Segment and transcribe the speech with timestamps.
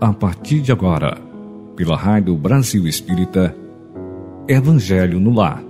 [0.00, 1.18] a partir de agora,
[1.76, 3.54] pela Rádio Brasil Espírita,
[4.48, 5.62] Evangelho no Lar.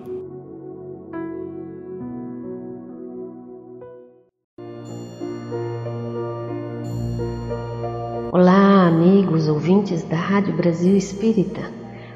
[8.30, 11.62] Olá, amigos ouvintes da Rádio Brasil Espírita.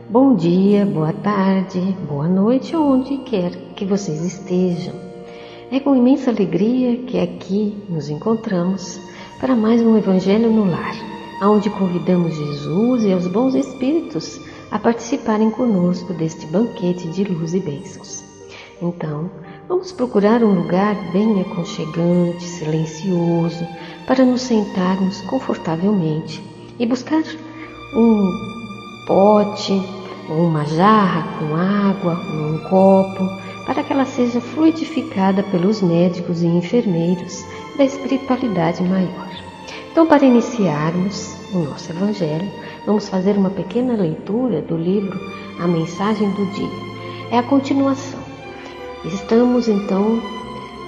[0.08, 4.94] Bom dia, boa tarde, boa noite, onde quer que vocês estejam.
[5.68, 9.00] É com imensa alegria que aqui nos encontramos
[9.40, 11.13] para mais um Evangelho no Lar
[11.48, 14.40] onde convidamos Jesus e os bons espíritos
[14.70, 18.24] a participarem conosco deste banquete de luz e bênçãos.
[18.82, 19.30] Então,
[19.68, 23.66] vamos procurar um lugar bem aconchegante, silencioso,
[24.06, 26.42] para nos sentarmos confortavelmente
[26.78, 27.22] e buscar
[27.94, 28.30] um
[29.06, 29.80] pote
[30.28, 36.42] ou uma jarra com água ou um copo para que ela seja fluidificada pelos médicos
[36.42, 37.44] e enfermeiros
[37.76, 39.28] da espiritualidade maior.
[39.90, 42.50] Então, para iniciarmos o nosso Evangelho,
[42.84, 45.18] vamos fazer uma pequena leitura do livro
[45.60, 46.94] A Mensagem do Dia.
[47.30, 48.20] É a continuação.
[49.04, 50.20] Estamos então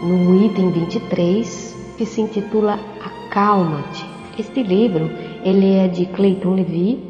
[0.02, 4.04] no item 23, que se intitula Acalma-te.
[4.38, 5.10] Este livro
[5.44, 7.02] ele é de Clayton Levy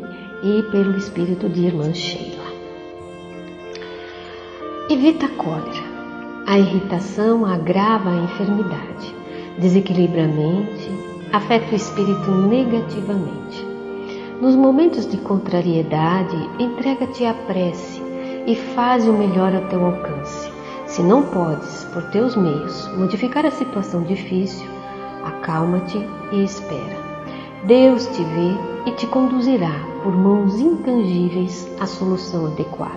[0.43, 2.47] e pelo espírito de Irmã Sheila.
[4.91, 5.97] Evita a cólera.
[6.47, 9.15] A irritação agrava a enfermidade,
[9.59, 10.96] desequilibra a mente,
[11.33, 13.67] afeta o espírito negativamente.
[14.41, 18.03] Nos momentos de contrariedade, entrega-te à prece
[18.47, 20.51] e faz o melhor a teu alcance.
[20.87, 24.67] Se não podes, por teus meios, modificar a situação difícil,
[25.25, 25.99] acalma-te
[26.33, 27.05] e espera.
[27.65, 32.95] Deus te vê e te conduzirá por mãos intangíveis à solução adequada.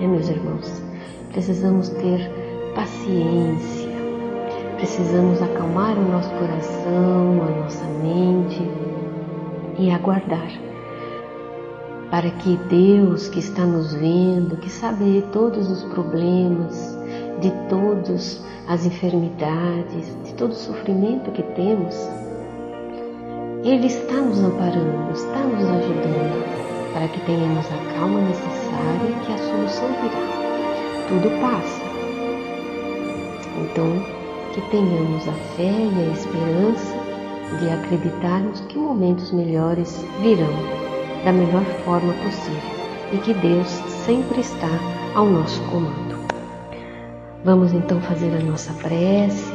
[0.00, 0.82] É, meus irmãos,
[1.30, 2.30] precisamos ter
[2.74, 3.83] paciência
[4.84, 8.70] Precisamos acalmar o nosso coração, a nossa mente
[9.78, 10.50] e aguardar
[12.10, 16.98] para que Deus que está nos vendo, que sabe de todos os problemas,
[17.40, 21.96] de todas as enfermidades, de todo o sofrimento que temos,
[23.64, 29.32] Ele está nos amparando, está nos ajudando para que tenhamos a calma necessária e que
[29.32, 31.08] a solução virá.
[31.08, 31.80] Tudo passa.
[33.62, 34.23] Então,
[34.54, 36.94] que tenhamos a fé e a esperança
[37.58, 40.54] de acreditarmos que momentos melhores virão
[41.24, 42.70] da melhor forma possível
[43.12, 43.66] e que Deus
[44.06, 44.70] sempre está
[45.16, 46.14] ao nosso comando.
[47.44, 49.52] Vamos então fazer a nossa prece,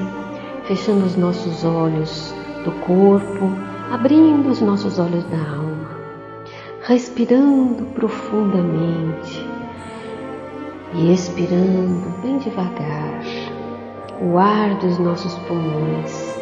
[0.65, 2.33] fechando os nossos olhos
[2.65, 3.49] do corpo,
[3.91, 5.97] abrindo os nossos olhos da alma,
[6.83, 9.45] respirando profundamente
[10.93, 13.38] e expirando bem devagar
[14.21, 16.37] o ar dos nossos pulmões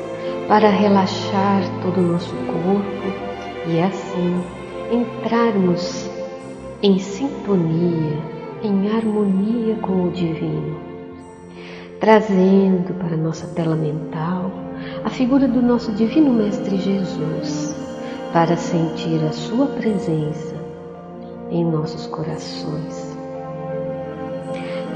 [0.48, 3.28] para relaxar todo o nosso corpo
[3.68, 4.44] e assim
[4.92, 6.10] entrarmos
[6.82, 8.18] em sintonia,
[8.64, 10.78] em harmonia com o divino,
[12.00, 14.52] trazendo para nossa tela mental
[15.04, 17.76] a figura do nosso divino mestre Jesus
[18.34, 20.56] para sentir a sua presença
[21.52, 23.18] em nossos corações.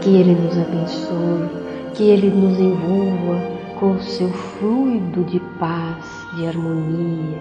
[0.02, 6.47] Que ele nos abençoe que Ele nos envolva com o seu fluido de paz, de
[6.47, 7.40] harmonia,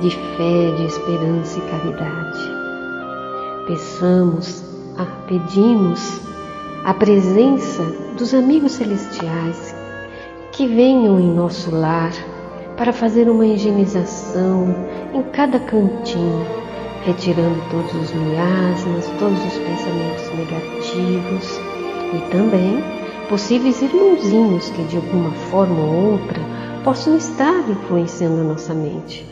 [0.00, 2.38] de fé, de esperança e caridade.
[3.66, 4.64] Peçamos,
[5.26, 6.20] pedimos
[6.84, 7.82] a presença
[8.16, 9.74] dos amigos celestiais
[10.52, 12.12] que venham em nosso lar
[12.76, 14.74] para fazer uma higienização
[15.14, 16.44] em cada cantinho,
[17.04, 21.60] retirando todos os miasmas, todos os pensamentos negativos
[22.12, 26.40] e também possíveis irmãozinhos que de alguma forma ou outra
[26.82, 29.26] possam estar influenciando a nossa mente,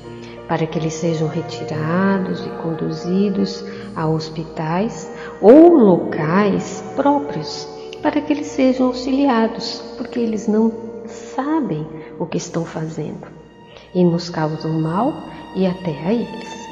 [0.48, 3.64] para que eles sejam retirados e conduzidos
[3.94, 5.10] a hospitais
[5.40, 7.68] ou locais próprios,
[8.00, 10.72] para que eles sejam auxiliados, porque eles não
[11.06, 11.86] sabem
[12.18, 13.26] o que estão fazendo
[13.94, 15.12] e nos causam mal
[15.54, 16.62] e até a eles.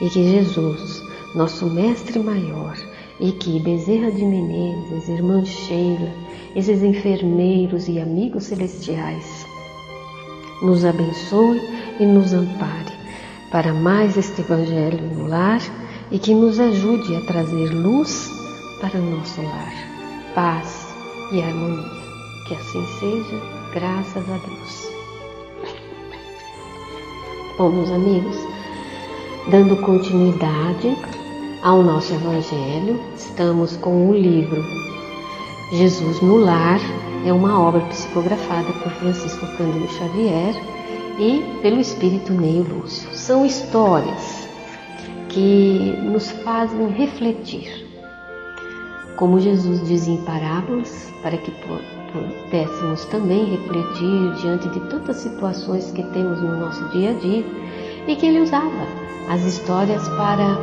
[0.00, 1.02] E que Jesus,
[1.34, 2.76] nosso Mestre Maior,
[3.20, 6.10] e que Bezerra de Menezes, irmã Sheila,
[6.54, 9.46] esses enfermeiros e amigos celestiais,
[10.62, 11.60] nos abençoe
[11.98, 12.92] e nos ampare
[13.50, 15.60] para mais este Evangelho no lar
[16.10, 18.30] e que nos ajude a trazer luz
[18.80, 19.72] para o nosso lar,
[20.34, 20.88] paz
[21.32, 22.02] e harmonia.
[22.46, 23.40] Que assim seja,
[23.72, 24.92] graças a Deus.
[27.58, 28.36] Bom, meus amigos,
[29.50, 30.96] dando continuidade
[31.62, 34.62] ao nosso Evangelho, estamos com o livro
[35.72, 36.78] Jesus no Lar,
[37.24, 40.54] é uma obra psicografada por Francisco Cândido Xavier
[41.18, 43.08] e pelo espírito Neio Lúcio.
[43.14, 44.46] São histórias
[45.30, 47.88] que nos fazem refletir.
[49.16, 56.02] Como Jesus dizia em parábolas, para que pudéssemos também refletir diante de tantas situações que
[56.02, 57.46] temos no nosso dia a dia,
[58.06, 58.86] e que ele usava
[59.30, 60.58] as histórias para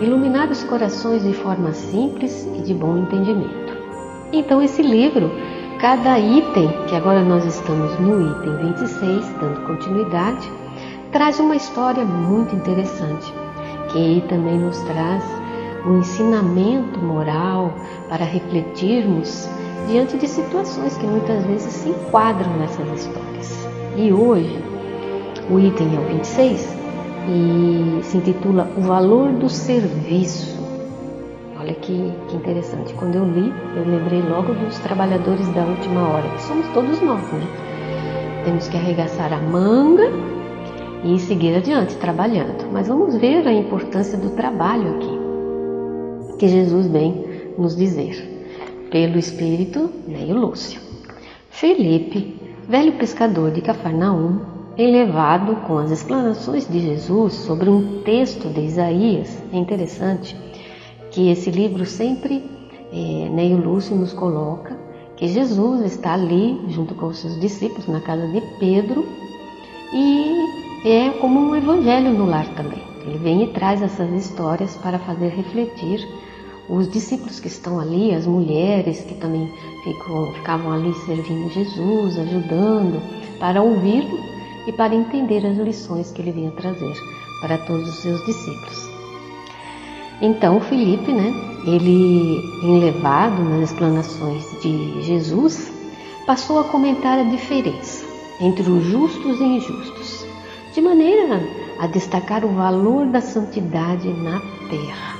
[0.00, 3.67] iluminar os corações de forma simples e de bom entendimento.
[4.32, 5.30] Então, esse livro
[5.78, 10.50] Cada item, que agora nós estamos no item 26, dando continuidade,
[11.12, 13.32] traz uma história muito interessante,
[13.92, 15.22] que também nos traz
[15.86, 17.72] um ensinamento moral
[18.08, 19.48] para refletirmos
[19.86, 23.68] diante de situações que muitas vezes se enquadram nessas histórias.
[23.96, 24.58] E hoje,
[25.48, 26.76] o item é o 26
[27.28, 30.47] e se intitula O Valor do Serviço.
[31.68, 32.94] Olha que, que interessante.
[32.94, 37.20] Quando eu li, eu lembrei logo dos trabalhadores da última hora, que somos todos nós,
[37.30, 37.46] né?
[38.46, 40.10] Temos que arregaçar a manga
[41.04, 42.72] e seguir adiante trabalhando.
[42.72, 48.16] Mas vamos ver a importância do trabalho aqui, que Jesus vem nos dizer,
[48.90, 50.80] pelo Espírito Neio Lúcio.
[51.50, 54.40] Felipe, velho pescador de Cafarnaum,
[54.78, 60.47] elevado com as explanações de Jesus sobre um texto de Isaías, é interessante
[61.18, 62.44] que esse livro sempre,
[62.92, 64.78] é, Neio Lúcio nos coloca
[65.16, 69.04] que Jesus está ali junto com os seus discípulos na casa de Pedro
[69.92, 72.80] e é como um evangelho no lar também.
[73.04, 76.06] Ele vem e traz essas histórias para fazer refletir
[76.68, 83.02] os discípulos que estão ali, as mulheres que também ficam, ficavam ali servindo Jesus, ajudando,
[83.40, 84.20] para ouvi-lo
[84.68, 86.94] e para entender as lições que ele vinha trazer
[87.40, 88.87] para todos os seus discípulos.
[90.20, 91.32] Então Felipe, né,
[91.64, 95.72] ele enlevado nas explanações de Jesus,
[96.26, 98.04] passou a comentar a diferença
[98.40, 100.26] entre os justos e injustos,
[100.74, 101.40] de maneira
[101.78, 105.16] a destacar o valor da santidade na terra.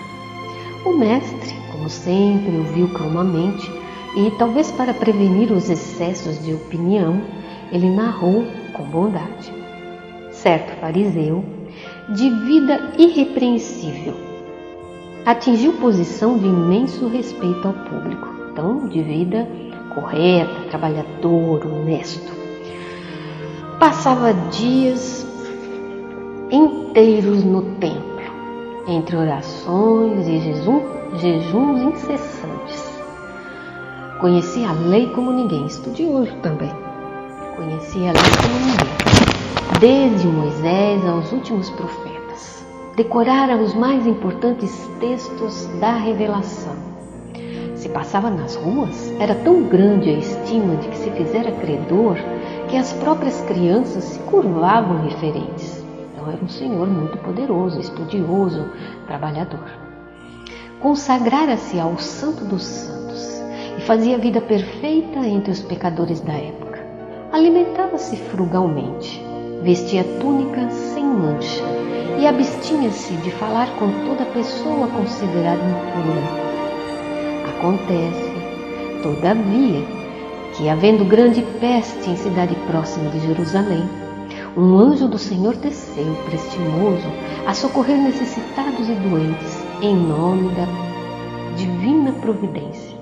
[0.84, 3.70] O mestre, como sempre, ouviu calmamente
[4.16, 7.20] e, talvez para prevenir os excessos de opinião,
[7.70, 9.52] ele narrou com bondade.
[10.32, 11.44] Certo fariseu,
[12.14, 14.27] de vida irrepreensível,
[15.28, 19.46] atingiu posição de imenso respeito ao público, então de vida
[19.94, 22.32] correta, trabalhador, honesto.
[23.78, 25.26] Passava dias
[26.50, 28.22] inteiros no templo,
[28.86, 30.80] entre orações e jejum,
[31.18, 32.98] jejuns incessantes.
[34.20, 36.72] Conhecia a lei como ninguém, estudioso também.
[37.54, 42.07] Conhecia a lei como ninguém, desde Moisés aos últimos profetas
[42.98, 46.74] decorara os mais importantes textos da revelação.
[47.76, 52.16] Se passava nas ruas, era tão grande a estima de que se fizera credor
[52.68, 55.80] que as próprias crianças se curvavam referentes.
[56.12, 58.68] Então era um senhor muito poderoso, estudioso,
[59.06, 59.70] trabalhador.
[60.80, 63.40] Consagrara-se ao Santo dos Santos
[63.78, 66.84] e fazia vida perfeita entre os pecadores da época.
[67.30, 69.24] Alimentava-se frugalmente,
[69.62, 71.62] vestia túnica sem mancha
[72.18, 76.48] e abstinha-se de falar com toda pessoa considerada impura.
[77.56, 78.32] Acontece,
[79.02, 79.84] todavia,
[80.54, 83.88] que, havendo grande peste em cidade próxima de Jerusalém,
[84.56, 87.06] um anjo do Senhor desceu, prestimoso,
[87.46, 90.66] a socorrer necessitados e doentes, em nome da
[91.56, 92.98] divina providência.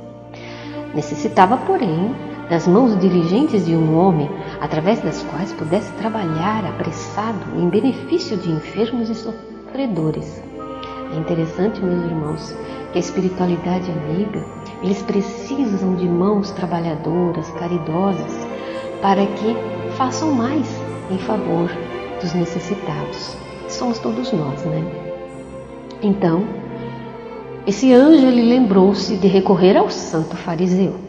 [0.95, 2.15] Necessitava, porém,
[2.51, 8.51] das mãos diligentes de um homem, através das quais pudesse trabalhar apressado em benefício de
[8.51, 10.43] enfermos e sofredores.
[11.13, 12.55] É interessante, meus irmãos,
[12.93, 14.45] que a espiritualidade amiga,
[14.83, 18.47] eles precisam de mãos trabalhadoras, caridosas,
[19.01, 19.57] para que
[19.97, 20.67] façam mais
[21.11, 21.71] em favor
[22.21, 23.37] dos necessitados.
[23.69, 24.85] Somos todos nós, né?
[26.03, 26.45] Então,
[27.67, 31.06] esse anjo ele lembrou-se de recorrer ao santo fariseu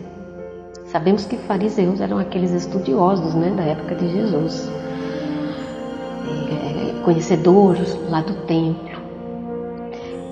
[0.97, 4.67] Sabemos que fariseus eram aqueles estudiosos né, da época de Jesus,
[6.49, 8.99] é, conhecedores lá do templo,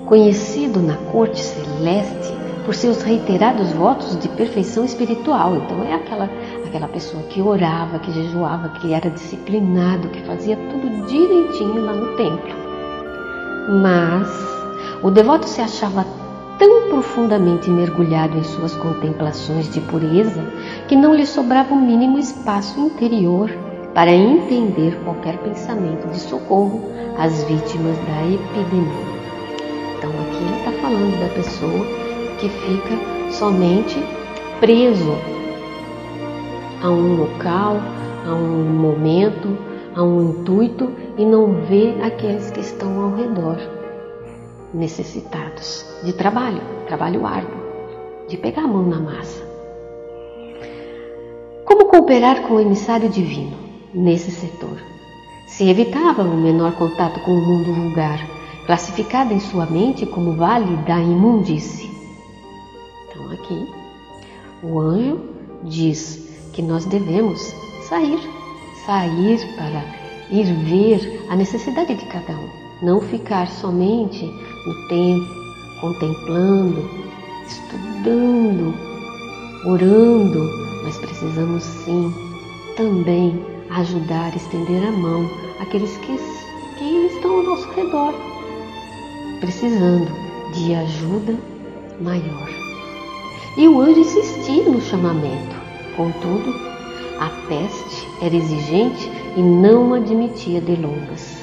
[0.06, 5.54] conhecido na corte celeste por seus reiterados votos de perfeição espiritual.
[5.54, 6.28] Então é aquela
[6.66, 12.16] aquela pessoa que orava, que jejuava, que era disciplinado, que fazia tudo direitinho lá no
[12.16, 12.56] templo.
[13.82, 14.28] Mas
[15.00, 16.04] o devoto se achava
[16.58, 20.42] tão profundamente mergulhado em suas contemplações de pureza
[20.88, 23.50] que não lhe sobrava o mínimo espaço interior
[23.94, 29.16] para entender qualquer pensamento de socorro às vítimas da epidemia.
[29.96, 31.86] Então, aqui ele está falando da pessoa
[32.38, 34.02] que fica somente
[34.60, 35.16] preso
[36.82, 37.78] a um local,
[38.26, 39.56] a um momento,
[39.94, 43.75] a um intuito e não vê aqueles que estão ao redor
[44.76, 47.56] necessitados de trabalho, trabalho árduo,
[48.28, 49.42] de pegar a mão na massa.
[51.64, 53.56] Como cooperar com o emissário divino
[53.94, 54.78] nesse setor?
[55.48, 58.20] Se evitava o menor contato com o mundo vulgar,
[58.66, 61.90] classificado em sua mente como vale da imundície.
[63.08, 63.68] Então aqui
[64.62, 65.20] o anjo
[65.64, 67.40] diz que nós devemos
[67.88, 68.20] sair,
[68.84, 69.82] sair para
[70.30, 72.48] ir ver a necessidade de cada um,
[72.82, 74.28] não ficar somente
[74.66, 75.26] no tempo,
[75.80, 76.90] contemplando,
[77.46, 78.74] estudando,
[79.64, 80.50] orando,
[80.82, 82.12] mas precisamos sim
[82.76, 85.28] também ajudar, estender a mão
[85.60, 86.18] àqueles que,
[86.78, 88.14] que estão ao nosso redor,
[89.40, 90.10] precisando
[90.52, 91.34] de ajuda
[92.00, 92.48] maior.
[93.56, 95.56] E o anjo insistia no chamamento,
[95.96, 96.54] contudo,
[97.18, 101.36] a peste era exigente e não admitia delongas.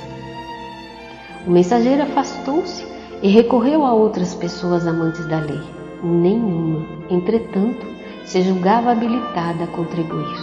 [1.48, 2.93] O mensageiro afastou-se
[3.24, 5.62] e recorreu a outras pessoas amantes da lei.
[6.03, 7.88] Nenhuma, entretanto,
[8.25, 10.38] se julgava habilitada a contribuir.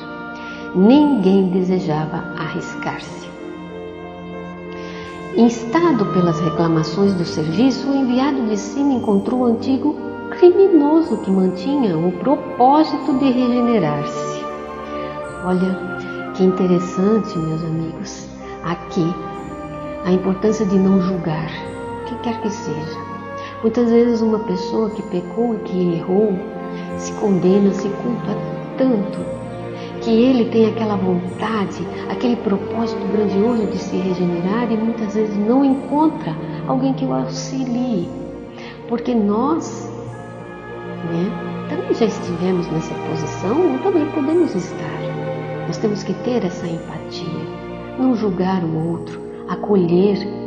[0.74, 3.28] Ninguém desejava arriscar-se.
[5.36, 9.94] Instado pelas reclamações do serviço, o enviado de cima encontrou o antigo
[10.30, 14.40] criminoso que mantinha o propósito de regenerar-se.
[15.44, 18.26] Olha que interessante, meus amigos,
[18.64, 19.14] aqui
[20.04, 21.69] a importância de não julgar,
[22.10, 22.98] que quer que seja.
[23.62, 26.32] Muitas vezes uma pessoa que pecou e que errou
[26.98, 28.36] se condena, se culpa
[28.76, 29.18] tanto
[30.02, 35.64] que ele tem aquela vontade, aquele propósito grandioso de se regenerar e muitas vezes não
[35.64, 36.34] encontra
[36.66, 38.08] alguém que o auxilie.
[38.88, 39.90] Porque nós
[41.04, 45.00] né, também já estivemos nessa posição ou também podemos estar.
[45.66, 47.46] Nós temos que ter essa empatia,
[47.98, 50.39] não julgar o outro, acolher.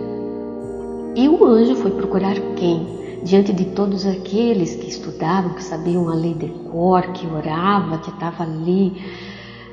[1.16, 3.22] E o anjo foi procurar quem?
[3.24, 8.10] Diante de todos aqueles que estudavam, que sabiam a lei de cor, que orava, que
[8.10, 9.00] estava ali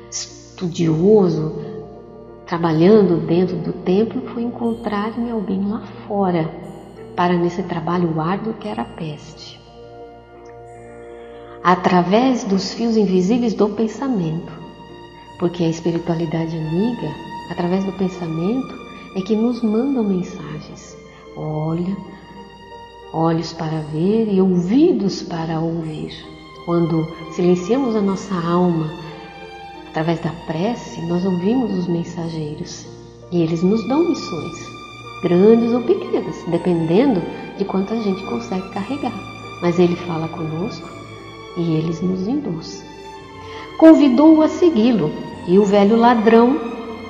[0.09, 1.53] estudioso,
[2.45, 6.47] trabalhando dentro do templo, foi encontrar em alguém lá fora
[7.15, 9.59] para nesse trabalho árduo que era a peste.
[11.63, 14.51] Através dos fios invisíveis do pensamento,
[15.39, 17.09] porque a espiritualidade amiga,
[17.49, 18.79] através do pensamento,
[19.15, 20.50] é que nos mandam mensagens.
[21.35, 21.95] Olha,
[23.13, 26.13] olhos para ver e ouvidos para ouvir.
[26.65, 28.89] Quando silenciamos a nossa alma
[29.91, 32.87] Através da prece, nós ouvimos os mensageiros
[33.29, 34.65] e eles nos dão missões,
[35.21, 37.21] grandes ou pequenas, dependendo
[37.57, 39.11] de quanto a gente consegue carregar.
[39.61, 40.89] Mas ele fala conosco
[41.57, 42.85] e eles nos induz.
[43.77, 45.11] Convidou-o a segui-lo
[45.45, 46.57] e o velho ladrão,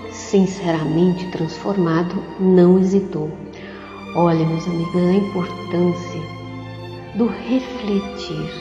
[0.10, 3.30] sinceramente transformado, não hesitou.
[4.14, 6.22] Olha, meus amigos, a importância
[7.16, 8.52] do refletir,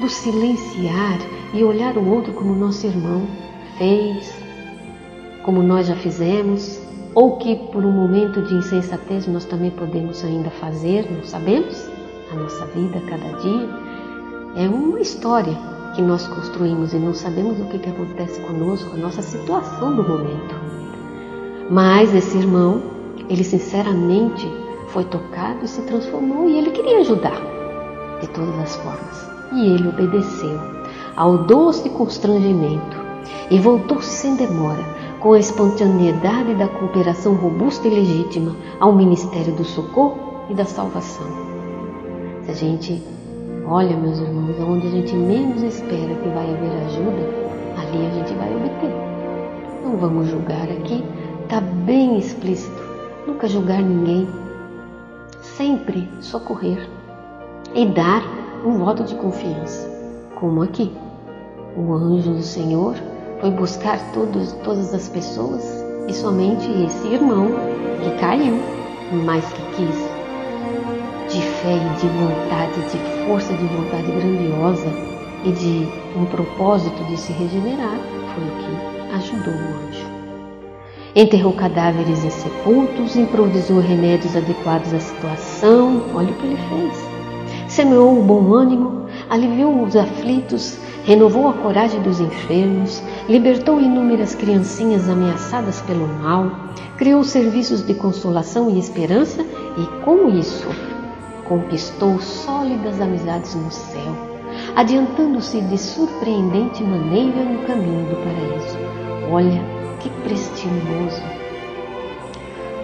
[0.00, 1.18] do silenciar
[1.52, 3.26] e olhar o outro como nosso irmão
[3.78, 4.32] fez,
[5.44, 6.80] como nós já fizemos,
[7.16, 11.90] ou que por um momento de insensatez nós também podemos ainda fazer, não sabemos.
[12.30, 13.68] A nossa vida, cada dia,
[14.54, 15.58] é uma história
[15.96, 20.02] que nós construímos e não sabemos o que, que acontece conosco, a nossa situação do
[20.04, 20.54] momento.
[21.68, 22.80] Mas esse irmão,
[23.28, 24.61] ele sinceramente
[24.92, 27.40] foi tocado e se transformou e ele queria ajudar
[28.20, 29.30] de todas as formas.
[29.52, 30.58] E ele obedeceu
[31.16, 32.96] ao doce constrangimento
[33.50, 34.82] e voltou-se sem demora,
[35.20, 41.26] com a espontaneidade da cooperação robusta e legítima ao ministério do socorro e da salvação.
[42.42, 43.02] Se a gente
[43.66, 47.42] olha, meus irmãos, aonde a gente menos espera que vai haver ajuda,
[47.78, 48.90] ali a gente vai obter.
[49.84, 51.04] Não vamos julgar aqui,
[51.44, 52.82] está bem explícito.
[53.26, 54.41] Nunca julgar ninguém.
[55.56, 56.88] Sempre socorrer
[57.74, 58.22] e dar
[58.64, 59.86] um voto de confiança,
[60.34, 60.90] como aqui.
[61.76, 62.94] O anjo do Senhor
[63.38, 65.62] foi buscar todos, todas as pessoas
[66.08, 67.48] e somente esse irmão
[68.02, 68.58] que caiu,
[69.26, 69.96] mas que quis,
[71.30, 74.88] de fé e de vontade, de força de vontade grandiosa
[75.44, 77.98] e de um propósito de se regenerar,
[78.34, 80.11] foi o que ajudou o anjo.
[81.14, 87.12] Enterrou cadáveres em sepultos, improvisou remédios adequados à situação, olha o que ele fez.
[87.68, 95.06] Semeou o bom ânimo, aliviou os aflitos, renovou a coragem dos enfermos, libertou inúmeras criancinhas
[95.06, 96.50] ameaçadas pelo mal,
[96.96, 99.44] criou serviços de consolação e esperança
[99.76, 100.68] e, com isso,
[101.46, 104.16] conquistou sólidas amizades no céu,
[104.74, 108.78] adiantando-se de surpreendente maneira no caminho do paraíso.
[109.30, 111.22] Olha que prestigioso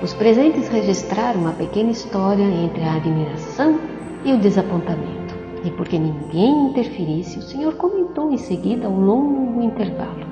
[0.01, 3.81] os presentes registraram uma pequena história entre a admiração
[4.25, 5.35] e o desapontamento.
[5.65, 10.25] E porque ninguém interferisse, o Senhor comentou em seguida um longo intervalo.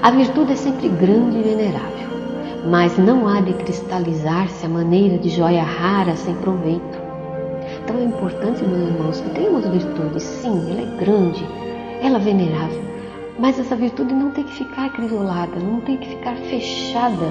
[0.00, 2.08] A virtude é sempre grande e venerável,
[2.70, 7.02] mas não há de cristalizar-se a maneira de joia rara sem proveito.
[7.82, 10.22] Então é importante, meus irmãos, que tenhamos virtude.
[10.22, 11.44] Sim, ela é grande,
[12.00, 12.80] ela é venerável,
[13.42, 17.26] mas essa virtude não tem que ficar crisolada, não tem que ficar fechada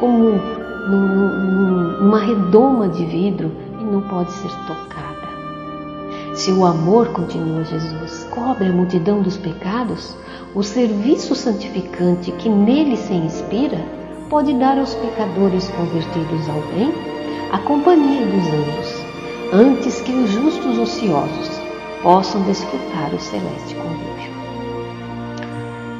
[0.00, 0.32] como
[0.90, 5.22] numa redoma de vidro e não pode ser tocada.
[6.34, 10.16] Se o amor, continua Jesus, cobre a multidão dos pecados,
[10.52, 13.78] o serviço santificante que nele se inspira
[14.28, 16.92] pode dar aos pecadores convertidos ao bem
[17.52, 19.04] a companhia dos anjos,
[19.52, 21.60] antes que os justos ociosos
[22.02, 24.31] possam desfrutar o celeste convívio.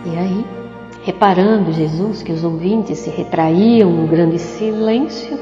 [0.04, 0.44] E aí,
[1.02, 5.38] reparando Jesus que os ouvintes se retraíam no grande silêncio,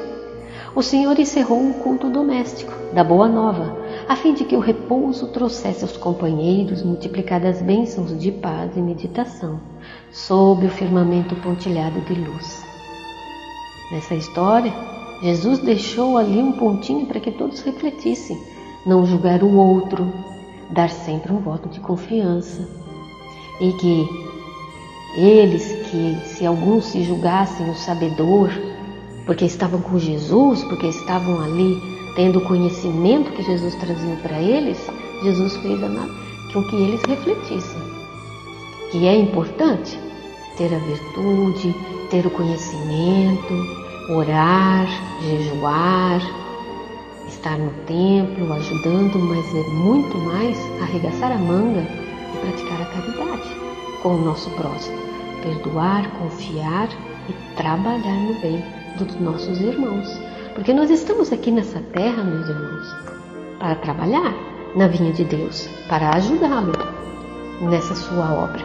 [0.75, 3.77] o Senhor encerrou o culto doméstico da Boa Nova
[4.09, 9.61] a fim de que o repouso trouxesse aos companheiros multiplicadas bênçãos de paz e meditação
[10.11, 12.65] sob o firmamento pontilhado de luz.
[13.93, 14.73] Nessa história,
[15.23, 18.37] Jesus deixou ali um pontinho para que todos refletissem,
[18.87, 20.13] não julgar o outro,
[20.71, 22.69] dar sempre um voto de confiança
[23.61, 24.30] e que
[25.15, 28.51] eles que se alguns se julgassem o sabedor,
[29.27, 31.81] porque estavam com Jesus, porque estavam ali
[32.15, 34.79] tendo o conhecimento que Jesus trazia para eles,
[35.23, 35.81] Jesus fez
[36.53, 37.81] com que eles refletissem.
[38.91, 39.99] Que é importante
[40.57, 41.75] ter a virtude,
[42.11, 43.55] ter o conhecimento,
[44.11, 44.89] orar,
[45.23, 46.21] jejuar,
[47.29, 51.87] estar no templo ajudando, mas é muito mais arregaçar a manga
[52.35, 53.70] e praticar a caridade
[54.03, 54.99] com o nosso próximo,
[55.43, 56.89] perdoar, confiar
[57.29, 58.65] e trabalhar no bem
[58.99, 62.95] dos nossos irmãos porque nós estamos aqui nessa terra, meus irmãos,
[63.59, 64.35] para trabalhar
[64.75, 66.73] na vinha de Deus, para ajudá-lo
[67.63, 68.63] nessa sua obra.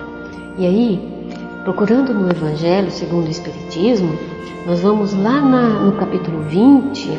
[0.58, 4.12] E aí, procurando no Evangelho segundo o Espiritismo,
[4.66, 7.18] nós vamos lá na, no capítulo 20,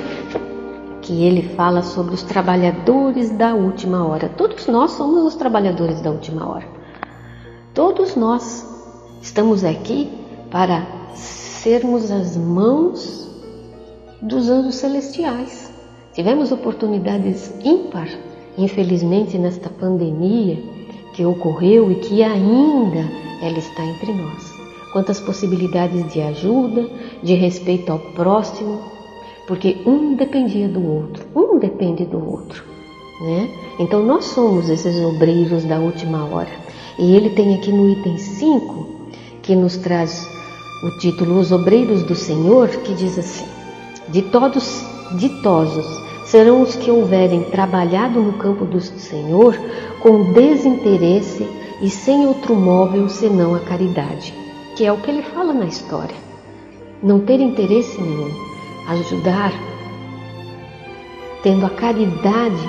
[1.00, 4.29] que ele fala sobre os trabalhadores da última hora.
[4.29, 6.75] Todos nós somos os trabalhadores da última hora.
[7.76, 8.66] Todos nós
[9.20, 10.10] estamos aqui
[10.50, 13.30] para sermos as mãos
[14.22, 15.70] dos anjos celestiais.
[16.14, 18.08] Tivemos oportunidades ímpar,
[18.56, 20.58] infelizmente, nesta pandemia
[21.12, 23.04] que ocorreu e que ainda
[23.42, 24.54] ela está entre nós.
[24.94, 26.88] Quantas possibilidades de ajuda,
[27.22, 28.80] de respeito ao próximo,
[29.46, 32.64] porque um dependia do outro, um depende do outro.
[33.20, 33.50] Né?
[33.78, 36.65] Então nós somos esses obreiros da última hora.
[36.98, 38.87] E ele tem aqui no item 5
[39.42, 40.26] que nos traz
[40.82, 43.46] o título Os Obreiros do Senhor, que diz assim:
[44.09, 44.85] Ditosos,
[45.18, 45.87] ditosos
[46.26, 49.59] serão os que houverem trabalhado no campo do Senhor
[50.00, 51.46] com desinteresse
[51.80, 54.35] e sem outro móvel senão a caridade,
[54.76, 56.16] que é o que ele fala na história.
[57.02, 58.30] Não ter interesse nenhum,
[58.88, 59.52] ajudar,
[61.42, 62.68] tendo a caridade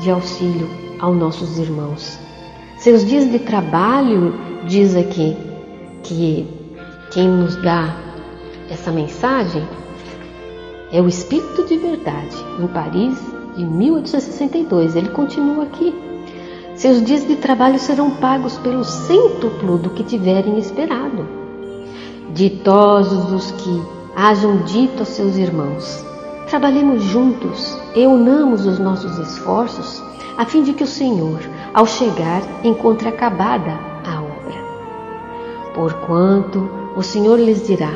[0.00, 0.68] de auxílio
[0.98, 2.11] aos nossos irmãos.
[2.82, 4.34] Seus dias de trabalho,
[4.66, 5.36] diz aqui,
[6.02, 6.44] que
[7.12, 7.96] quem nos dá
[8.68, 9.62] essa mensagem
[10.90, 13.16] é o Espírito de Verdade, em Paris,
[13.56, 14.96] de 1862.
[14.96, 15.94] Ele continua aqui.
[16.74, 21.24] Seus dias de trabalho serão pagos pelo cêntuplo do que tiverem esperado.
[22.34, 23.82] Ditosos os que
[24.16, 26.04] hajam dito aos seus irmãos:
[26.48, 30.02] Trabalhemos juntos e unamos os nossos esforços,
[30.36, 31.38] a fim de que o Senhor,
[31.74, 34.62] ao chegar, encontre acabada a obra.
[35.74, 37.92] Porquanto o Senhor lhes dirá: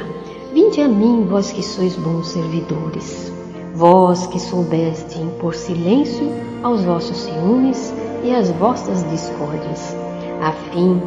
[0.52, 3.32] Vinde a mim, vós que sois bons servidores,
[3.74, 6.26] vós que soubeste impor silêncio
[6.62, 7.92] aos vossos ciúmes
[8.24, 9.94] e às vossas discórdias,
[10.40, 11.00] a fim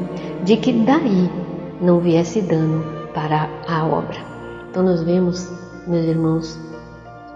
[0.44, 1.30] de que daí
[1.82, 4.18] não viesse dano para a obra.
[4.70, 5.52] Então nós vemos,
[5.88, 6.60] meus irmãos,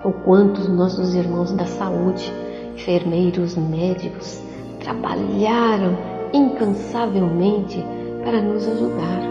[0.04, 2.32] o quanto os nossos irmãos da saúde,
[2.76, 4.43] enfermeiros, médicos,
[4.84, 5.98] trabalharam
[6.34, 7.84] incansavelmente
[8.24, 9.22] para nos ajudar,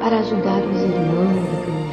[0.00, 1.92] para ajudar os irmãos da caminhada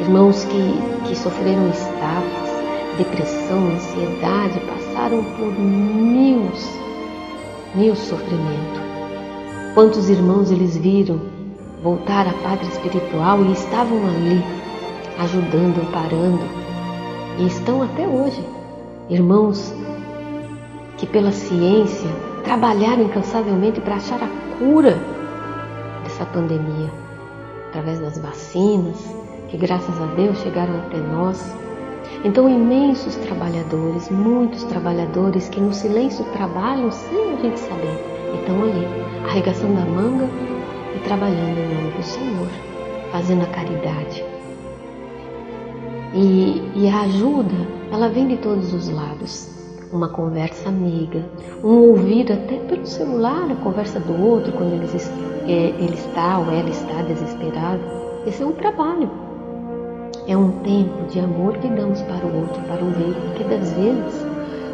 [0.00, 2.48] Irmãos que, que sofreram estafas,
[2.96, 6.48] depressão, ansiedade, passaram por mil,
[7.74, 8.80] mil sofrimento.
[9.74, 11.20] Quantos irmãos eles viram
[11.82, 14.44] voltar à pátria espiritual e estavam ali,
[15.18, 16.44] ajudando, amparando,
[17.38, 18.42] e estão até hoje.
[19.10, 19.74] Irmãos
[20.96, 22.08] que pela ciência
[22.44, 24.98] trabalharam incansavelmente para achar a cura
[26.02, 26.90] dessa pandemia,
[27.68, 28.96] através das vacinas,
[29.48, 31.54] que graças a Deus chegaram até nós.
[32.24, 37.98] Então, imensos trabalhadores, muitos trabalhadores que no silêncio trabalham sem a gente saber,
[38.34, 38.86] estão ali,
[39.28, 40.28] arregaçando a manga
[40.96, 42.48] e trabalhando em nome do Senhor,
[43.12, 44.24] fazendo a caridade.
[46.14, 47.54] E, e a ajuda,
[47.92, 49.57] ela vem de todos os lados.
[49.90, 51.24] Uma conversa amiga,
[51.64, 54.86] um ouvir até pelo celular a conversa do outro quando ele,
[55.50, 57.80] é, ele está ou ela está desesperado.
[58.26, 59.10] Esse é um trabalho.
[60.26, 64.26] É um tempo de amor que damos para o outro, para ouvir, porque das vezes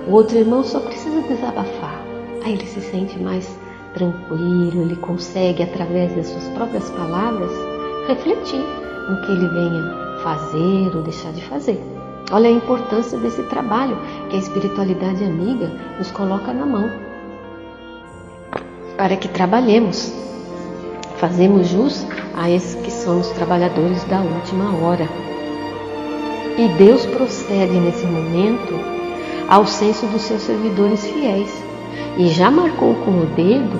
[0.08, 2.02] o outro irmão só precisa desabafar.
[2.44, 3.48] Aí ele se sente mais
[3.94, 7.52] tranquilo, ele consegue, através das suas próprias palavras,
[8.08, 8.64] refletir
[9.08, 11.93] no que ele venha fazer ou deixar de fazer.
[12.30, 16.90] Olha a importância desse trabalho que a espiritualidade amiga nos coloca na mão.
[18.96, 20.12] Para que trabalhemos,
[21.18, 25.08] fazemos jus a esses que são os trabalhadores da última hora.
[26.56, 28.74] E Deus procede nesse momento
[29.48, 31.50] ao senso dos seus servidores fiéis
[32.16, 33.78] e já marcou com o dedo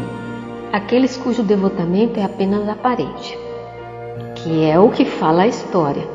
[0.72, 3.38] aqueles cujo devotamento é apenas aparente,
[4.34, 6.06] que é o que fala a história.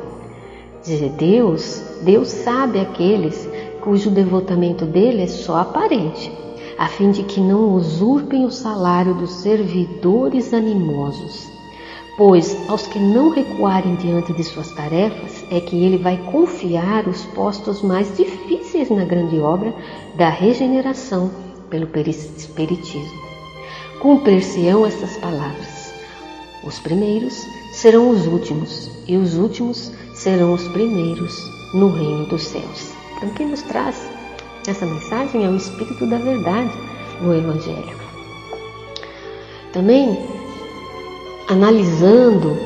[0.84, 3.48] De Deus, Deus sabe aqueles
[3.82, 6.32] cujo devotamento dele é só aparente,
[6.78, 11.48] a fim de que não usurpem o salário dos servidores animosos.
[12.18, 17.24] Pois aos que não recuarem diante de suas tarefas é que ele vai confiar os
[17.28, 19.74] postos mais difíceis na grande obra
[20.16, 21.32] da regeneração
[21.70, 23.30] pelo espiritismo.
[24.02, 25.94] Cumprir-se-ão essas palavras.
[26.64, 32.94] Os primeiros serão os últimos, e os últimos serão os primeiros no reino dos céus.
[33.18, 34.10] Então, quem nos traz
[34.68, 36.72] essa mensagem é o Espírito da Verdade
[37.22, 37.98] no Evangelho.
[39.74, 40.18] Também,
[41.48, 42.58] analisando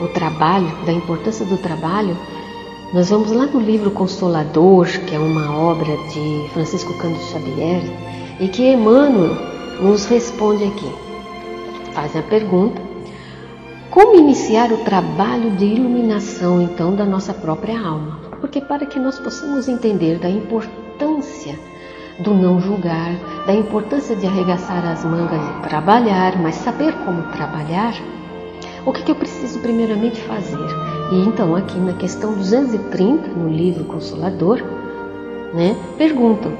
[0.00, 2.16] o trabalho, da importância do trabalho,
[2.92, 7.82] nós vamos lá no livro Consolador, que é uma obra de Francisco Cândido Xavier,
[8.40, 9.36] e que Emmanuel
[9.80, 10.92] nos responde aqui.
[11.92, 12.80] Faz a pergunta
[13.90, 18.29] como iniciar o trabalho de iluminação, então, da nossa própria alma?
[18.40, 21.58] Porque para que nós possamos entender da importância
[22.20, 23.14] do não julgar,
[23.46, 27.94] da importância de arregaçar as mangas e trabalhar, mas saber como trabalhar,
[28.84, 30.68] o que, que eu preciso primeiramente fazer?
[31.12, 34.62] E então, aqui na questão 230, no livro Consolador,
[35.54, 36.52] né, perguntam: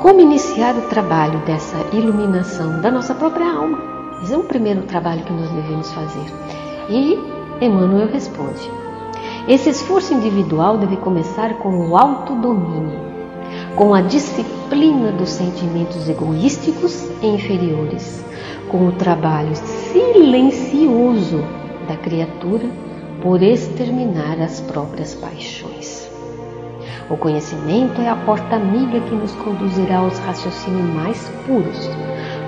[0.00, 3.78] como iniciar o trabalho dessa iluminação da nossa própria alma?
[4.22, 6.26] Esse é o primeiro trabalho que nós devemos fazer.
[6.88, 7.18] E
[7.60, 8.70] Emmanuel responde:
[9.48, 13.00] esse esforço individual deve começar com o autodomínio,
[13.76, 18.24] com a disciplina dos sentimentos egoísticos e inferiores,
[18.68, 21.44] com o trabalho silencioso
[21.88, 22.68] da criatura
[23.20, 26.10] por exterminar as próprias paixões.
[27.10, 31.90] O conhecimento é a porta amiga que nos conduzirá aos raciocínios mais puros,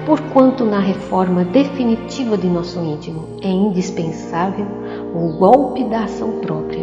[0.06, 4.66] porquanto na reforma definitiva de nosso íntimo é indispensável
[5.14, 6.73] o golpe da ação própria,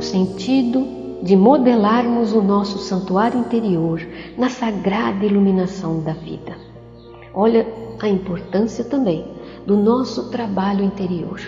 [0.00, 4.00] no sentido de modelarmos o nosso santuário interior
[4.38, 6.56] na sagrada iluminação da vida.
[7.34, 7.66] Olha
[8.00, 9.26] a importância também
[9.66, 11.38] do nosso trabalho interior.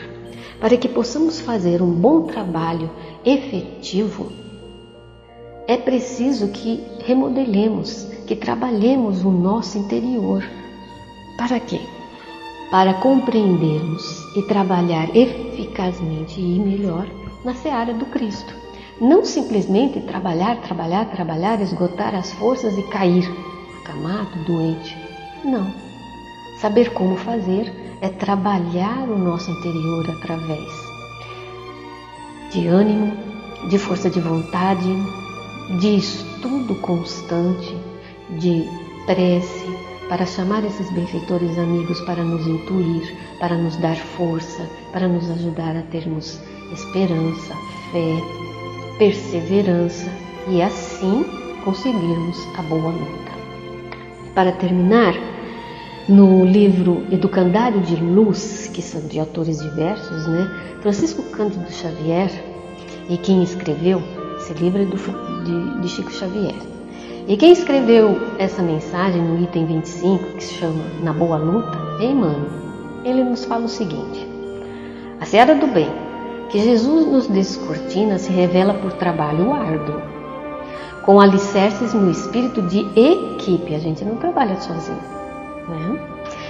[0.60, 2.90] Para que possamos fazer um bom trabalho
[3.24, 4.30] efetivo,
[5.66, 10.44] é preciso que remodelemos, que trabalhemos o nosso interior
[11.38, 11.80] para quê?
[12.70, 18.54] Para compreendermos e trabalhar eficazmente e melhor na seara do Cristo.
[19.00, 23.28] Não simplesmente trabalhar, trabalhar, trabalhar, esgotar as forças e cair
[23.80, 24.96] acamado, doente.
[25.44, 25.72] Não.
[26.60, 30.92] Saber como fazer é trabalhar o nosso interior através
[32.50, 33.12] de ânimo,
[33.68, 34.94] de força de vontade,
[35.80, 37.74] de estudo constante,
[38.38, 38.68] de
[39.06, 39.66] prece,
[40.08, 45.74] para chamar esses benfeitores amigos para nos intuir, para nos dar força, para nos ajudar
[45.74, 46.38] a termos
[46.72, 47.54] esperança,
[47.90, 48.16] fé,
[48.98, 50.10] perseverança
[50.48, 51.24] e assim
[51.64, 53.32] conseguirmos a boa luta.
[54.34, 55.14] Para terminar,
[56.08, 60.50] no livro Educandário de Luz, que são de autores diversos, né?
[60.80, 62.30] Francisco Cândido Xavier,
[63.08, 64.02] e quem escreveu
[64.36, 66.54] esse livro é do, de, de Chico Xavier.
[67.28, 72.06] E quem escreveu essa mensagem no item 25, que se chama Na Boa Luta, é
[72.06, 72.50] Emmanuel.
[73.04, 74.26] Ele nos fala o seguinte:
[75.20, 75.88] A seara do bem,
[76.52, 80.02] que Jesus nos descortina, se revela por trabalho árduo,
[81.02, 83.74] com alicerces no espírito de equipe.
[83.74, 84.98] A gente não trabalha sozinho.
[85.66, 85.98] Né?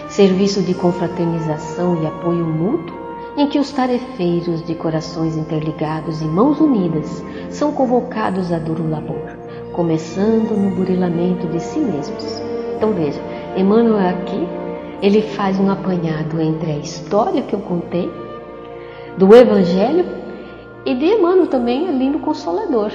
[0.09, 3.01] Serviço de confraternização e apoio mútuo
[3.37, 9.37] em que os tarefeiros de corações interligados e mãos unidas são convocados a duro labor,
[9.73, 12.43] começando no burilamento de si mesmos.
[12.77, 13.21] Então veja,
[13.57, 14.49] Emmanuel aqui,
[15.01, 18.11] ele faz um apanhado entre a história que eu contei,
[19.17, 20.05] do Evangelho,
[20.85, 22.91] e de Emmanuel também ali no Consolador.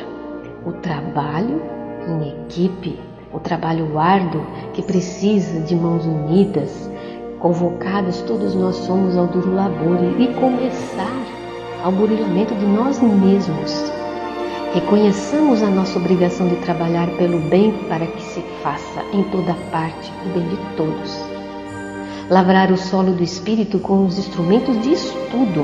[0.66, 1.62] O trabalho
[2.08, 3.00] em equipe,
[3.34, 6.90] o trabalho árduo que precisa de mãos unidas,
[7.40, 11.24] Convocados todos nós somos ao duro labor e começar
[11.84, 13.92] ao burilamento de nós mesmos.
[14.74, 20.12] Reconheçamos a nossa obrigação de trabalhar pelo bem para que se faça em toda parte
[20.26, 21.24] o bem de todos.
[22.28, 25.64] Lavrar o solo do espírito com os instrumentos de estudo,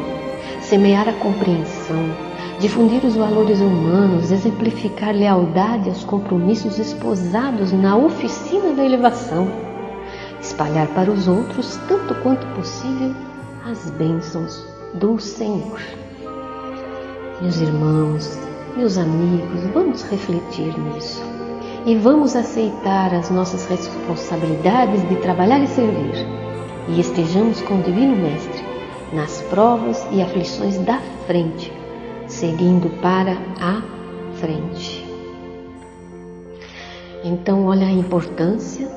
[0.63, 2.09] semear a compreensão,
[2.59, 9.63] difundir os valores humanos, exemplificar lealdade aos compromissos esposados na oficina da elevação
[10.43, 13.15] espalhar para os outros, tanto quanto possível,
[13.65, 15.79] as bênçãos do Senhor.
[17.41, 18.37] Meus irmãos,
[18.75, 21.23] meus amigos, vamos refletir nisso
[21.85, 26.27] e vamos aceitar as nossas responsabilidades de trabalhar e servir
[26.89, 28.62] e estejamos com o Divino Mestre
[29.13, 31.71] nas provas e aflições da frente,
[32.27, 33.81] seguindo para a
[34.39, 35.05] frente.
[37.23, 38.87] Então, olha a importância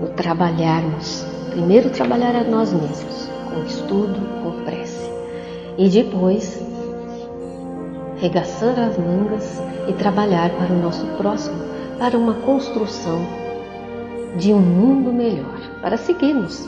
[0.00, 5.10] no trabalharmos, primeiro trabalhar a nós mesmos, com estudo, com prece,
[5.76, 6.64] e depois
[8.18, 11.56] regaçar as mangas e trabalhar para o nosso próximo,
[11.98, 13.20] para uma construção
[14.38, 16.66] de um mundo melhor, para seguirmos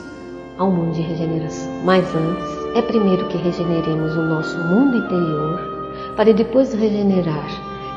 [0.57, 1.71] ao mundo de regeneração.
[1.83, 7.49] Mas antes, é primeiro que regeneremos o nosso mundo interior, para depois regenerar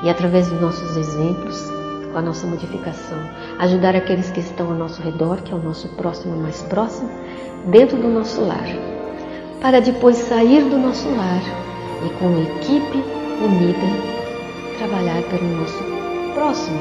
[0.02, 1.70] e através dos nossos exemplos
[2.12, 3.18] com a nossa modificação,
[3.58, 7.08] ajudar aqueles que estão ao nosso redor, que é o nosso próximo mais próximo,
[7.66, 8.66] dentro do nosso lar,
[9.60, 11.42] para depois sair do nosso lar
[12.04, 13.02] e com equipe
[13.42, 14.12] unida
[14.78, 15.82] trabalhar pelo nosso
[16.34, 16.80] próximo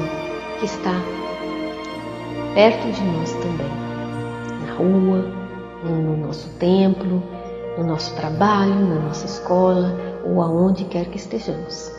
[0.58, 0.94] que está
[2.54, 3.70] perto de nós também,
[4.66, 5.24] na rua,
[5.84, 7.22] no nosso templo,
[7.76, 11.90] no nosso trabalho, na nossa escola ou aonde quer que estejamos.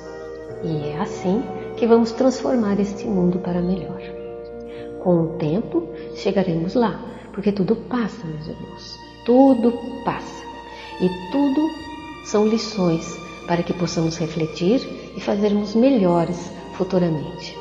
[0.64, 1.44] E é assim
[1.78, 4.02] que vamos transformar este mundo para melhor.
[5.04, 7.00] Com o tempo, chegaremos lá,
[7.34, 9.00] porque tudo passa, meus irmãos.
[9.26, 9.74] Tudo
[10.06, 10.44] passa.
[11.02, 11.70] E tudo
[12.26, 14.82] são lições para que possamos refletir
[15.16, 17.58] e fazermos melhores futuramente.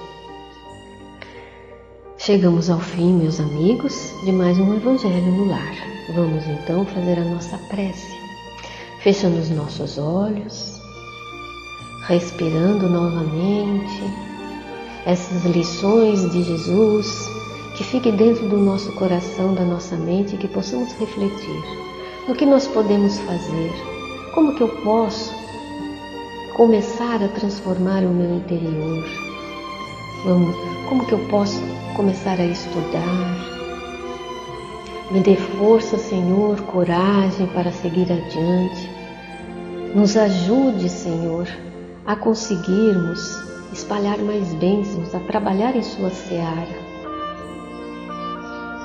[2.19, 5.75] Chegamos ao fim, meus amigos, de mais um Evangelho no Lar.
[6.15, 8.17] Vamos então fazer a nossa prece,
[9.01, 10.83] fechando os nossos olhos
[12.07, 14.03] respirando novamente
[15.07, 17.31] essas lições de Jesus
[17.77, 21.63] que fiquem dentro do nosso coração, da nossa mente, que possamos refletir.
[22.29, 23.73] No que nós podemos fazer,
[24.35, 25.33] como que eu posso
[26.55, 29.05] começar a transformar o meu interior,
[30.89, 31.61] como que eu posso
[31.97, 33.52] começar a estudar.
[35.13, 38.91] Me dê força, Senhor, coragem para seguir adiante.
[39.95, 41.47] Nos ajude, Senhor,
[42.07, 43.39] a conseguirmos
[43.75, 46.93] espalhar mais bênçãos, a trabalhar em Sua seara.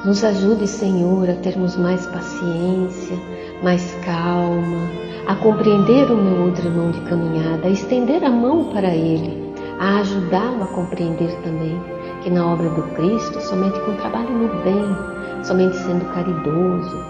[0.04, 3.18] Nos ajude, Senhor, a termos mais paciência,
[3.64, 4.90] mais calma,
[5.28, 10.00] a compreender o meu outro irmão de caminhada, a estender a mão para ele, a
[10.00, 11.82] ajudá-lo a compreender também
[12.22, 15.17] que na obra do Cristo, somente com trabalho no bem,
[15.48, 17.06] somente sendo caridoso,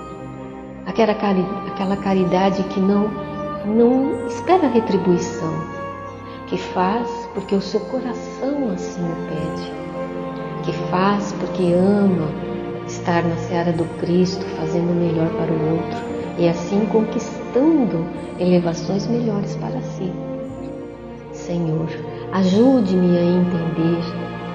[0.86, 3.10] aquela, aquela caridade que não,
[3.66, 5.54] não espera retribuição,
[6.46, 9.74] que faz porque o seu coração assim o pede,
[10.64, 12.30] que faz porque ama
[12.86, 16.00] estar na seara do Cristo, fazendo o melhor para o outro
[16.38, 18.06] e assim conquistando
[18.40, 20.14] elevações melhores para si.
[21.34, 21.88] Senhor,
[22.34, 24.04] ajude-me a entender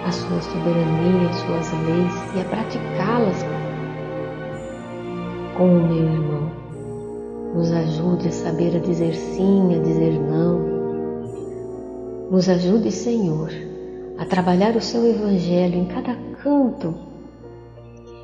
[0.07, 3.52] a sua soberania, as suas leis e a praticá-las
[5.57, 6.51] com o meu irmão.
[7.55, 10.83] Nos ajude a saber a dizer sim, a dizer não,
[12.31, 13.51] nos ajude, Senhor,
[14.17, 16.95] a trabalhar o seu Evangelho em cada canto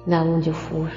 [0.07, 0.91] da onde eu for.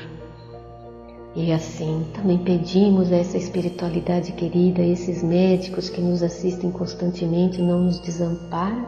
[1.35, 7.83] E assim também pedimos a essa espiritualidade querida, esses médicos que nos assistem constantemente, não
[7.83, 8.85] nos desamparam,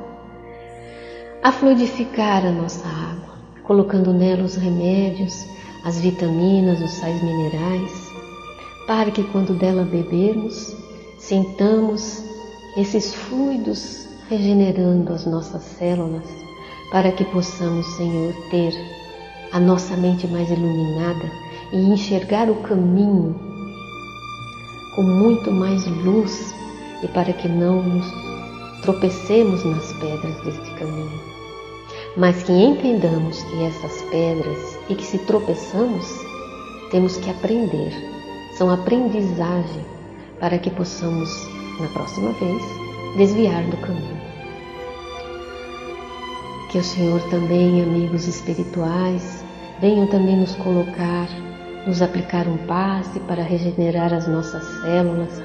[1.41, 5.45] a fluidificar a nossa água, colocando nela os remédios,
[5.83, 8.11] as vitaminas, os sais minerais,
[8.87, 10.75] para que quando dela bebermos,
[11.17, 12.23] sintamos
[12.77, 16.27] esses fluidos regenerando as nossas células,
[16.91, 18.73] para que possamos, Senhor, ter
[19.51, 21.31] a nossa mente mais iluminada
[21.71, 23.35] e enxergar o caminho
[24.95, 26.53] com muito mais luz
[27.03, 28.05] e para que não nos
[28.81, 31.19] tropecemos nas pedras deste caminho.
[32.15, 36.05] Mas que entendamos que essas pedras e que se tropeçamos,
[36.91, 37.91] temos que aprender,
[38.57, 39.85] são aprendizagem
[40.39, 41.29] para que possamos,
[41.79, 42.63] na próxima vez,
[43.15, 44.21] desviar do caminho.
[46.71, 49.43] Que o Senhor também, amigos espirituais,
[49.79, 51.27] venham também nos colocar,
[51.85, 55.41] nos aplicar um passe para regenerar as nossas células,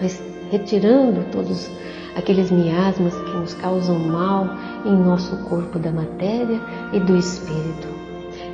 [0.50, 1.70] retirando todos
[2.16, 4.48] aqueles miasmas que nos causam mal
[4.84, 6.60] em nosso corpo da matéria
[6.92, 7.97] e do espírito.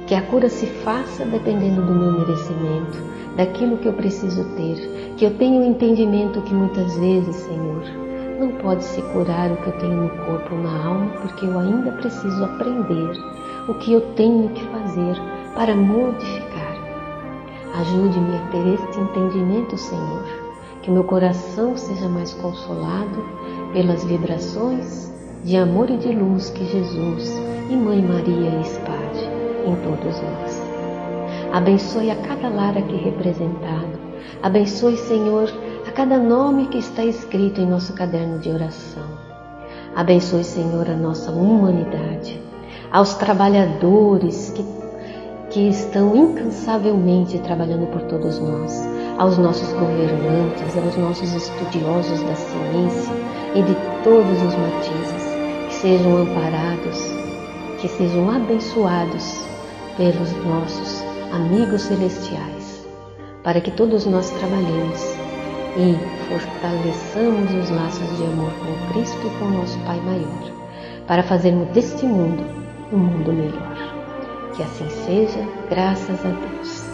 [0.06, 2.98] Que a cura se faça dependendo do meu merecimento,
[3.36, 7.82] daquilo que eu preciso ter, que eu tenha o um entendimento que muitas vezes, Senhor,
[8.38, 11.58] não pode se curar o que eu tenho no corpo ou na alma, porque eu
[11.58, 13.16] ainda preciso aprender
[13.66, 15.16] o que eu tenho que fazer
[15.54, 16.74] para modificar.
[17.80, 20.24] Ajude-me a ter este entendimento, Senhor,
[20.82, 23.24] que meu coração seja mais consolado
[23.72, 25.10] pelas vibrações
[25.42, 27.40] de amor e de luz que Jesus
[27.70, 29.23] e Mãe Maria espalhe
[29.66, 30.74] em todos nós.
[31.54, 34.04] Abençoe a cada lar aqui representado.
[34.42, 35.48] Abençoe, Senhor,
[35.86, 39.04] a cada nome que está escrito em nosso caderno de oração.
[39.94, 42.42] Abençoe, Senhor, a nossa humanidade,
[42.90, 44.64] aos trabalhadores que,
[45.50, 48.84] que estão incansavelmente trabalhando por todos nós,
[49.16, 53.14] aos nossos governantes, aos nossos estudiosos da ciência
[53.54, 56.98] e de todos os matizes, que sejam amparados,
[57.80, 59.53] que sejam abençoados
[59.96, 61.02] pelos nossos
[61.32, 62.86] amigos celestiais,
[63.42, 65.00] para que todos nós trabalhemos
[65.76, 65.96] e
[66.28, 70.52] fortaleçamos os laços de amor com Cristo e com nosso Pai maior,
[71.06, 72.44] para fazermos deste mundo
[72.92, 73.94] um mundo melhor.
[74.54, 76.84] Que assim seja, graças a Deus.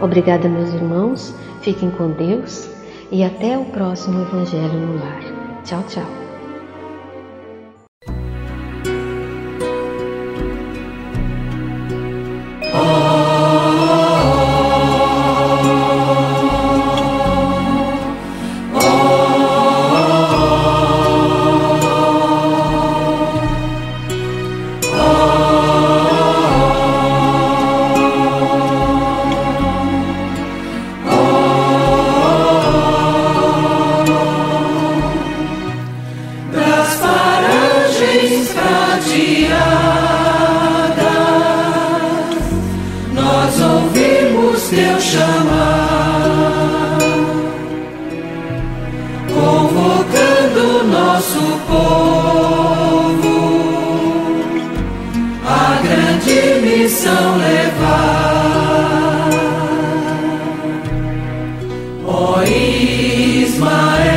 [0.00, 2.68] Obrigada, meus irmãos, fiquem com Deus
[3.10, 5.22] e até o próximo Evangelho no Lar.
[5.64, 6.27] Tchau, tchau.
[62.10, 64.07] Oh, o Ismael.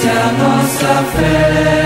[0.00, 1.79] Desgarradas do amor.